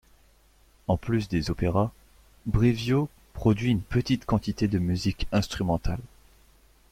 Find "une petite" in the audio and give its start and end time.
3.69-4.25